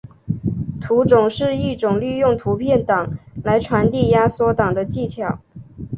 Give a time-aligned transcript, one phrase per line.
[0.81, 5.37] 图种是一种利用图片档来传递压缩档的技巧。